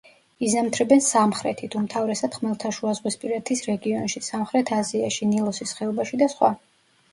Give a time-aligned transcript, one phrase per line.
[0.45, 6.53] იზამთრებენ სამხრეთით, უმთავრესად ხმელთაშუაზღვისპირეთის რეგიონში, სამხრეთ აზიაში, ნილოსის ხეობაში და სხვა.